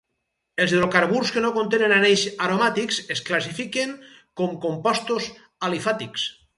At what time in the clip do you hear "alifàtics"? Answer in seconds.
5.71-6.31